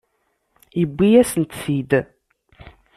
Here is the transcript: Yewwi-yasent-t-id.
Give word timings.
Yewwi-yasent-t-id. 0.79 1.91